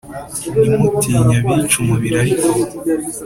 Ntimutinye 0.67 1.35
abica 1.39 1.75
umubiri 1.81 2.15
ariko 2.23 2.47